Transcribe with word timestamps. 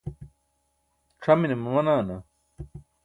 c̣ʰamine 1.21 1.55
mamanaana? 1.59 2.15